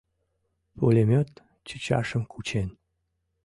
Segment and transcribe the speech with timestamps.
[0.77, 1.29] Пулемёт
[1.67, 2.69] чӱчашым кучен